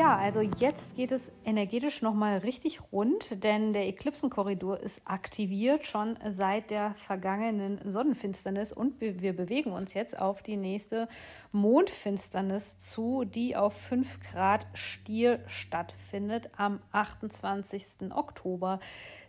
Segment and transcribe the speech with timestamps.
[0.00, 6.18] Ja, also jetzt geht es energetisch nochmal richtig rund, denn der Eklipsenkorridor ist aktiviert schon
[6.26, 11.06] seit der vergangenen Sonnenfinsternis und wir bewegen uns jetzt auf die nächste
[11.52, 18.10] Mondfinsternis zu, die auf 5 Grad Stier stattfindet am 28.
[18.10, 18.80] Oktober.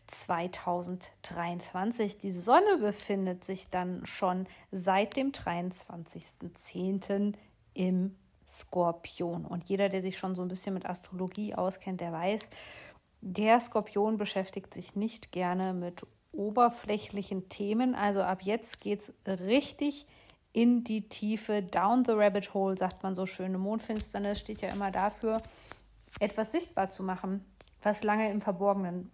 [0.07, 2.17] 2023.
[2.17, 7.33] Die Sonne befindet sich dann schon seit dem 23.10.
[7.73, 8.15] im
[8.51, 9.45] Skorpion.
[9.45, 12.49] Und jeder, der sich schon so ein bisschen mit Astrologie auskennt, der weiß,
[13.21, 17.95] der Skorpion beschäftigt sich nicht gerne mit oberflächlichen Themen.
[17.95, 20.05] Also ab jetzt geht es richtig
[20.53, 23.57] in die Tiefe, down the rabbit hole, sagt man so schön.
[23.57, 25.41] Mondfinsternis steht ja immer dafür,
[26.19, 27.45] etwas sichtbar zu machen,
[27.81, 29.11] was lange im Verborgenen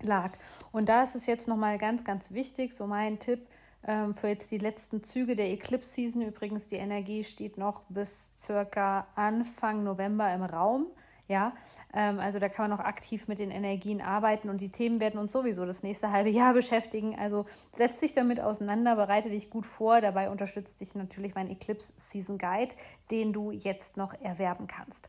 [0.00, 0.32] lag.
[0.70, 3.46] Und da ist es jetzt nochmal ganz, ganz wichtig, so mein Tipp,
[3.86, 6.22] ähm, für jetzt die letzten Züge der Eclipse Season.
[6.22, 10.86] Übrigens, die Energie steht noch bis circa Anfang November im Raum.
[11.28, 11.54] Ja,
[11.94, 15.18] ähm, also da kann man noch aktiv mit den Energien arbeiten und die Themen werden
[15.18, 17.18] uns sowieso das nächste halbe Jahr beschäftigen.
[17.18, 20.00] Also setz dich damit auseinander, bereite dich gut vor.
[20.00, 22.74] Dabei unterstützt dich natürlich mein Eclipse Season Guide,
[23.10, 25.08] den du jetzt noch erwerben kannst.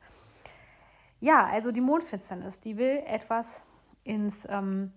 [1.19, 3.63] Ja, also die Mondfinsternis, die will etwas
[4.03, 4.93] ins ähm,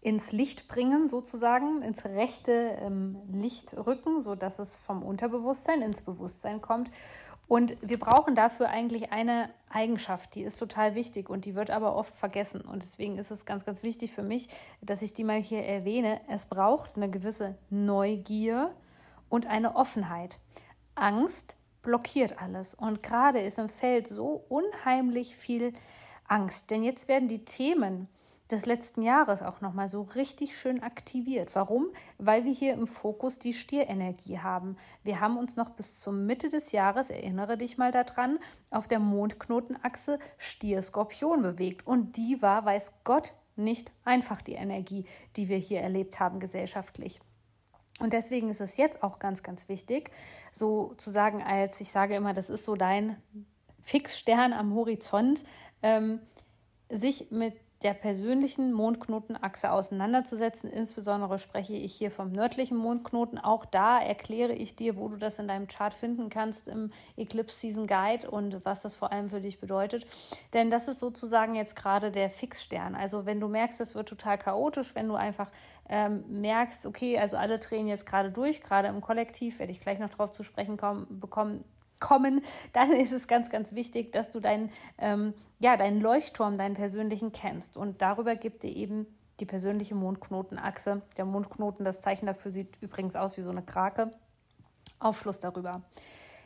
[0.00, 6.60] ins Licht bringen, sozusagen, ins rechte ähm, Licht rücken, sodass es vom Unterbewusstsein ins Bewusstsein
[6.60, 6.90] kommt.
[7.50, 11.96] Und wir brauchen dafür eigentlich eine Eigenschaft, die ist total wichtig und die wird aber
[11.96, 12.60] oft vergessen.
[12.60, 14.48] Und deswegen ist es ganz, ganz wichtig für mich,
[14.80, 16.20] dass ich die mal hier erwähne.
[16.28, 18.72] Es braucht eine gewisse Neugier
[19.28, 20.38] und eine Offenheit.
[20.94, 22.74] Angst blockiert alles.
[22.74, 25.72] Und gerade ist im Feld so unheimlich viel
[26.28, 26.70] Angst.
[26.70, 28.08] Denn jetzt werden die Themen,
[28.50, 31.54] des letzten Jahres auch nochmal so richtig schön aktiviert.
[31.54, 31.86] Warum?
[32.18, 34.76] Weil wir hier im Fokus die Stierenergie haben.
[35.02, 38.38] Wir haben uns noch bis zur Mitte des Jahres, erinnere dich mal daran,
[38.70, 41.86] auf der Mondknotenachse Stier-Skorpion bewegt.
[41.86, 45.04] Und die war, weiß Gott, nicht einfach die Energie,
[45.36, 47.20] die wir hier erlebt haben gesellschaftlich.
[48.00, 50.10] Und deswegen ist es jetzt auch ganz, ganz wichtig,
[50.52, 53.22] so zu sagen, als ich sage immer, das ist so dein
[53.82, 55.44] Fixstern am Horizont,
[55.82, 56.20] ähm,
[56.88, 60.70] sich mit der persönlichen Mondknotenachse auseinanderzusetzen.
[60.70, 63.38] Insbesondere spreche ich hier vom nördlichen Mondknoten.
[63.38, 67.58] Auch da erkläre ich dir, wo du das in deinem Chart finden kannst im Eclipse
[67.58, 70.06] Season Guide und was das vor allem für dich bedeutet.
[70.52, 72.94] Denn das ist sozusagen jetzt gerade der Fixstern.
[72.94, 75.50] Also wenn du merkst, es wird total chaotisch, wenn du einfach
[75.88, 79.98] ähm, merkst, okay, also alle drehen jetzt gerade durch, gerade im Kollektiv, werde ich gleich
[79.98, 81.64] noch darauf zu sprechen kommen, bekommen,
[82.00, 86.74] kommen, dann ist es ganz, ganz wichtig, dass du deinen, ähm, ja, deinen Leuchtturm, deinen
[86.74, 87.76] persönlichen kennst.
[87.76, 89.06] Und darüber gibt dir eben
[89.38, 91.02] die persönliche Mondknotenachse.
[91.16, 94.12] Der Mondknoten, das Zeichen dafür sieht übrigens aus wie so eine Krake.
[94.98, 95.82] Aufschluss darüber.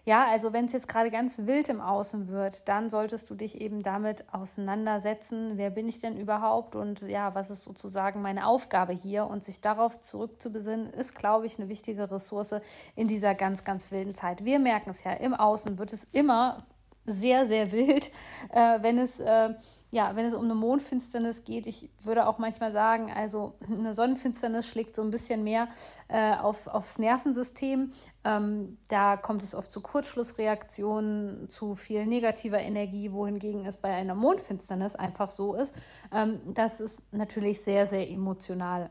[0.07, 3.59] Ja, also wenn es jetzt gerade ganz wild im Außen wird, dann solltest du dich
[3.61, 6.77] eben damit auseinandersetzen, wer bin ich denn überhaupt?
[6.77, 9.27] Und ja, was ist sozusagen meine Aufgabe hier?
[9.27, 12.57] Und sich darauf zurückzubesinnen, ist, glaube ich, eine wichtige Ressource
[12.95, 14.45] in dieser ganz, ganz wilden Zeit.
[14.45, 16.67] Wir merken es ja, im Außen wird es immer
[17.07, 18.11] sehr, sehr wild,
[18.51, 19.55] äh, wenn es äh,
[19.95, 24.67] ja, wenn es um eine Mondfinsternis geht, ich würde auch manchmal sagen, also eine Sonnenfinsternis
[24.67, 25.69] schlägt so ein bisschen mehr
[26.09, 27.93] äh, auf, aufs Nervensystem.
[28.25, 34.17] Ähm, da kommt es oft zu Kurzschlussreaktionen, zu viel negativer Energie, wohingegen es bei einer
[34.17, 35.77] Mondfinsternis einfach so ist,
[36.13, 38.91] ähm, dass es natürlich sehr, sehr emotional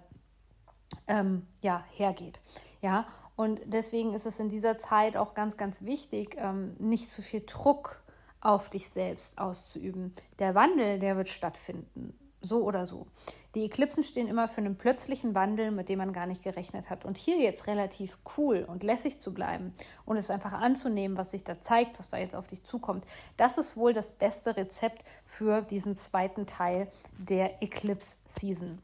[1.08, 2.40] ähm, ja, hergeht.
[2.82, 7.22] Ja, und deswegen ist es in dieser Zeit auch ganz, ganz wichtig, ähm, nicht zu
[7.22, 8.04] viel Druck
[8.44, 10.14] auf dich selbst auszuüben.
[10.40, 13.08] Der Wandel, der wird stattfinden, so oder so.
[13.56, 17.06] Die Eklipsen stehen immer für einen plötzlichen Wandel, mit dem man gar nicht gerechnet hat.
[17.06, 19.74] Und hier jetzt relativ cool und lässig zu bleiben
[20.06, 23.06] und es einfach anzunehmen, was sich da zeigt, was da jetzt auf dich zukommt,
[23.38, 28.82] das ist wohl das beste Rezept für diesen zweiten Teil der Eclipse Season.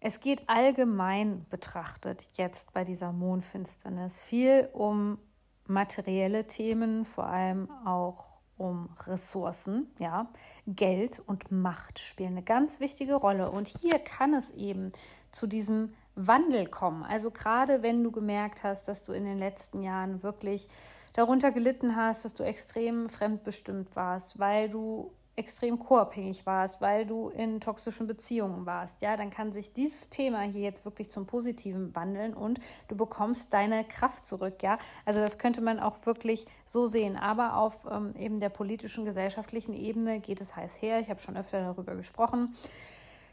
[0.00, 5.18] Es geht allgemein betrachtet jetzt bei dieser Mondfinsternis viel um
[5.66, 8.29] materielle Themen, vor allem auch
[8.60, 10.28] um Ressourcen, ja,
[10.66, 13.50] Geld und Macht spielen eine ganz wichtige Rolle.
[13.50, 14.92] Und hier kann es eben
[15.30, 17.02] zu diesem Wandel kommen.
[17.02, 20.68] Also gerade wenn du gemerkt hast, dass du in den letzten Jahren wirklich
[21.14, 25.10] darunter gelitten hast, dass du extrem fremdbestimmt warst, weil du
[25.40, 30.42] extrem co-abhängig warst, weil du in toxischen Beziehungen warst, ja, dann kann sich dieses Thema
[30.42, 34.78] hier jetzt wirklich zum Positiven wandeln und du bekommst deine Kraft zurück, ja.
[35.04, 37.16] Also das könnte man auch wirklich so sehen.
[37.16, 41.00] Aber auf ähm, eben der politischen, gesellschaftlichen Ebene geht es heiß her.
[41.00, 42.54] Ich habe schon öfter darüber gesprochen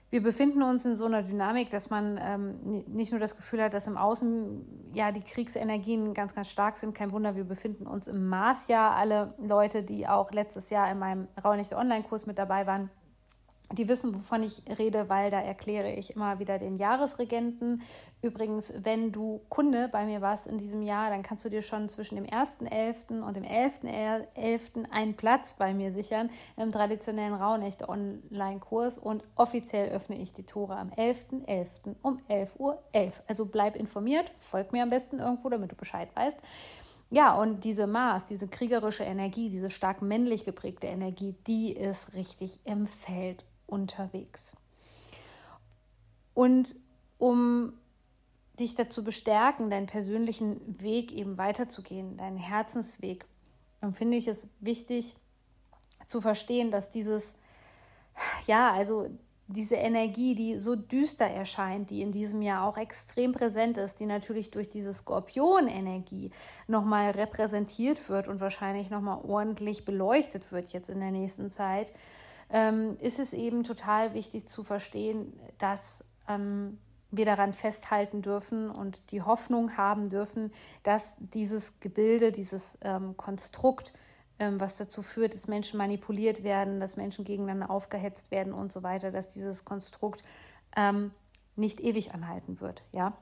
[0.09, 3.73] wir befinden uns in so einer Dynamik, dass man ähm, nicht nur das Gefühl hat,
[3.73, 6.95] dass im Außen ja die Kriegsenergien ganz, ganz stark sind.
[6.95, 8.95] Kein Wunder, wir befinden uns im Marsjahr.
[8.95, 12.89] Alle Leute, die auch letztes Jahr in meinem Raunichte Online-Kurs mit dabei waren,
[13.73, 17.81] die wissen, wovon ich rede, weil da erkläre ich immer wieder den Jahresregenten.
[18.21, 21.89] Übrigens, wenn du Kunde bei mir warst in diesem Jahr, dann kannst du dir schon
[21.89, 23.21] zwischen dem 1.11.
[23.21, 24.89] und dem 11.11.
[24.89, 30.77] einen Platz bei mir sichern im traditionellen Rauhnächte Online-Kurs und offiziell öffne ich die Tore
[30.77, 31.47] am 11.11.
[31.47, 31.95] .11.
[32.01, 32.83] um 11.11 Uhr.
[33.27, 36.37] Also bleib informiert, folg mir am besten irgendwo, damit du Bescheid weißt.
[37.09, 42.59] Ja, und diese Mars, diese kriegerische Energie, diese stark männlich geprägte Energie, die ist richtig
[42.65, 44.53] im Feld unterwegs.
[46.33, 46.75] Und
[47.17, 47.73] um
[48.59, 53.25] dich dazu bestärken, deinen persönlichen Weg eben weiterzugehen, deinen Herzensweg,
[53.81, 55.15] dann finde ich es wichtig
[56.05, 57.35] zu verstehen, dass dieses,
[58.47, 59.09] ja, also
[59.47, 64.05] diese Energie, die so düster erscheint, die in diesem Jahr auch extrem präsent ist, die
[64.05, 66.31] natürlich durch diese Skorpion-Energie
[66.67, 71.93] nochmal repräsentiert wird und wahrscheinlich nochmal ordentlich beleuchtet wird jetzt in der nächsten Zeit,
[72.49, 76.77] ähm, ist es eben total wichtig zu verstehen, dass ähm,
[77.11, 80.51] wir daran festhalten dürfen und die Hoffnung haben dürfen,
[80.83, 83.93] dass dieses Gebilde, dieses ähm, Konstrukt,
[84.39, 88.83] ähm, was dazu führt, dass Menschen manipuliert werden, dass Menschen gegeneinander aufgehetzt werden und so
[88.83, 90.23] weiter, dass dieses Konstrukt
[90.75, 91.11] ähm,
[91.55, 93.17] nicht ewig anhalten wird, ja.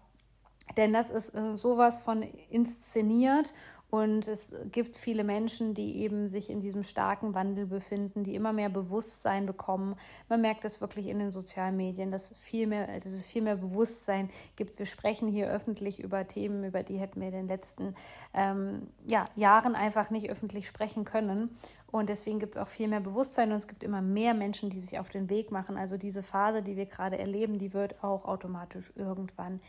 [0.77, 3.53] Denn das ist äh, sowas von inszeniert
[3.95, 8.51] und es gibt viele Menschen, die eben sich in diesem starken Wandel befinden, die immer
[8.51, 9.95] mehr Bewusstsein bekommen.
[10.27, 13.55] Man merkt das wirklich in den sozialen Medien, dass, viel mehr, dass es viel mehr
[13.55, 14.77] Bewusstsein gibt.
[14.79, 17.95] Wir sprechen hier öffentlich über Themen, über die hätten wir in den letzten
[18.33, 21.55] ähm, ja, Jahren einfach nicht öffentlich sprechen können.
[21.89, 24.81] Und deswegen gibt es auch viel mehr Bewusstsein und es gibt immer mehr Menschen, die
[24.81, 25.77] sich auf den Weg machen.
[25.77, 29.61] Also diese Phase, die wir gerade erleben, die wird auch automatisch irgendwann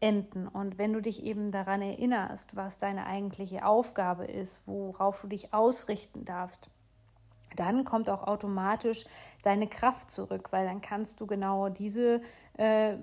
[0.00, 0.48] enden.
[0.48, 5.52] Und wenn du dich eben daran erinnerst, was deine eigentliche Aufgabe ist, worauf du dich
[5.52, 6.70] ausrichten darfst,
[7.56, 9.04] dann kommt auch automatisch
[9.42, 12.20] deine Kraft zurück, weil dann kannst du genau diese
[12.54, 12.96] äh,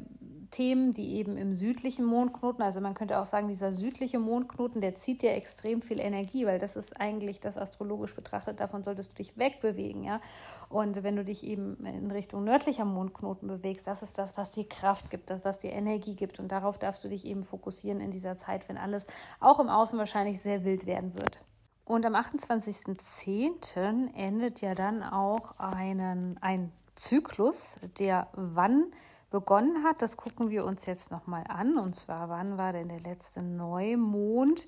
[0.52, 4.96] Themen, die eben im südlichen Mondknoten, also man könnte auch sagen, dieser südliche Mondknoten, der
[4.96, 9.16] zieht dir extrem viel Energie, weil das ist eigentlich das astrologisch betrachtet, davon solltest du
[9.16, 10.22] dich wegbewegen, ja.
[10.70, 14.68] Und wenn du dich eben in Richtung nördlicher Mondknoten bewegst, das ist das, was dir
[14.68, 16.40] Kraft gibt, das, was dir Energie gibt.
[16.40, 19.08] Und darauf darfst du dich eben fokussieren in dieser Zeit, wenn alles
[19.40, 21.40] auch im Außen wahrscheinlich sehr wild werden wird.
[21.86, 24.14] Und am 28.10.
[24.16, 28.92] endet ja dann auch einen, ein Zyklus, der wann
[29.30, 30.02] begonnen hat.
[30.02, 31.78] Das gucken wir uns jetzt nochmal an.
[31.78, 34.68] Und zwar, wann war denn der letzte Neumond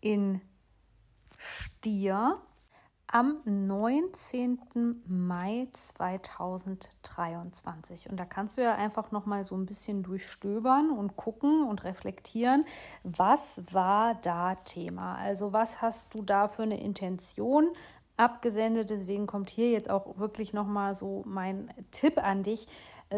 [0.00, 0.40] in
[1.36, 2.40] Stier?
[3.08, 5.02] Am 19.
[5.06, 8.10] Mai 2023.
[8.10, 11.84] Und da kannst du ja einfach noch mal so ein bisschen durchstöbern und gucken und
[11.84, 12.64] reflektieren,
[13.04, 15.14] was war da Thema?
[15.16, 17.68] Also was hast du da für eine Intention
[18.16, 18.90] abgesendet?
[18.90, 22.66] Deswegen kommt hier jetzt auch wirklich noch mal so mein Tipp an dich,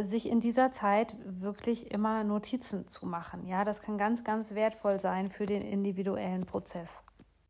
[0.03, 3.47] sich in dieser Zeit wirklich immer Notizen zu machen.
[3.47, 7.03] Ja, das kann ganz, ganz wertvoll sein für den individuellen Prozess.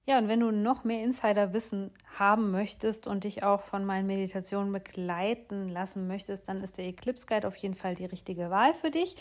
[0.09, 4.73] Ja, und wenn du noch mehr Insiderwissen haben möchtest und dich auch von meinen Meditationen
[4.73, 8.91] begleiten lassen möchtest, dann ist der Eclipse Guide auf jeden Fall die richtige Wahl für
[8.91, 9.17] dich.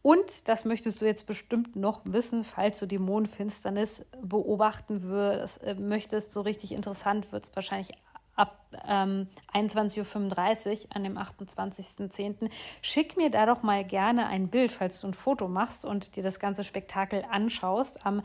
[0.00, 5.74] Und das möchtest du jetzt bestimmt noch wissen, falls du die Mondfinsternis beobachten würdest, äh,
[5.74, 6.32] möchtest.
[6.32, 7.90] So richtig interessant wird es wahrscheinlich
[8.36, 12.48] ab ähm, 21.35 Uhr an dem 28.10.
[12.80, 16.22] Schick mir da doch mal gerne ein Bild, falls du ein Foto machst und dir
[16.22, 18.06] das ganze Spektakel anschaust.
[18.06, 18.22] Am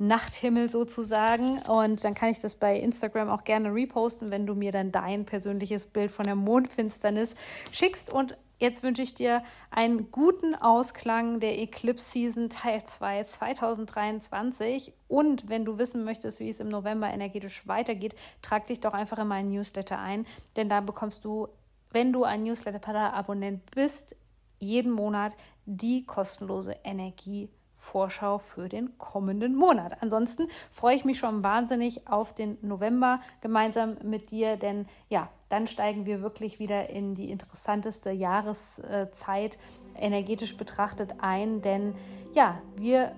[0.00, 1.58] Nachthimmel sozusagen.
[1.62, 5.26] Und dann kann ich das bei Instagram auch gerne reposten, wenn du mir dann dein
[5.26, 7.34] persönliches Bild von der Mondfinsternis
[7.70, 8.10] schickst.
[8.10, 14.94] Und jetzt wünsche ich dir einen guten Ausklang der Eclipse Season Teil 2 2023.
[15.06, 19.18] Und wenn du wissen möchtest, wie es im November energetisch weitergeht, trag dich doch einfach
[19.18, 20.26] in meinen Newsletter ein,
[20.56, 21.48] denn da bekommst du,
[21.90, 24.16] wenn du ein Newsletter-Abonnent bist,
[24.60, 25.34] jeden Monat
[25.66, 27.50] die kostenlose Energie.
[27.80, 30.00] Vorschau für den kommenden Monat.
[30.00, 35.66] Ansonsten freue ich mich schon wahnsinnig auf den November gemeinsam mit dir, denn ja, dann
[35.66, 39.58] steigen wir wirklich wieder in die interessanteste Jahreszeit
[39.96, 41.94] energetisch betrachtet ein, denn
[42.32, 43.12] ja, wir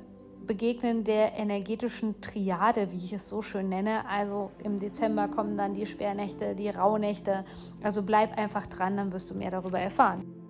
[0.47, 4.09] Begegnen der energetischen Triade, wie ich es so schön nenne.
[4.09, 7.45] Also im Dezember kommen dann die Sperrnächte, die Rauhnächte.
[7.83, 10.41] Also bleib einfach dran, dann wirst du mehr darüber erfahren.